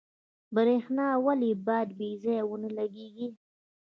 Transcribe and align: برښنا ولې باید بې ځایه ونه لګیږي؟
برښنا 0.55 1.07
ولې 1.25 1.51
باید 1.67 1.89
بې 1.97 2.09
ځایه 2.23 2.43
ونه 2.49 2.69
لګیږي؟ 2.77 3.27